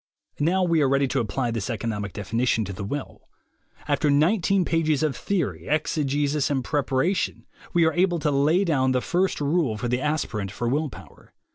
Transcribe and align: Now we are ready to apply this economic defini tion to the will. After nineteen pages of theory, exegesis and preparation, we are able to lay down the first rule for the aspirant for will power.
Now 0.39 0.63
we 0.63 0.81
are 0.81 0.89
ready 0.89 1.07
to 1.09 1.19
apply 1.19 1.51
this 1.51 1.69
economic 1.69 2.11
defini 2.13 2.47
tion 2.47 2.65
to 2.65 2.73
the 2.73 2.83
will. 2.83 3.29
After 3.87 4.09
nineteen 4.09 4.65
pages 4.65 5.03
of 5.03 5.15
theory, 5.15 5.67
exegesis 5.67 6.49
and 6.49 6.63
preparation, 6.63 7.45
we 7.71 7.85
are 7.85 7.93
able 7.93 8.17
to 8.17 8.31
lay 8.31 8.63
down 8.65 8.93
the 8.93 9.01
first 9.01 9.39
rule 9.39 9.77
for 9.77 9.87
the 9.87 10.01
aspirant 10.01 10.49
for 10.49 10.67
will 10.67 10.89
power. 10.89 11.35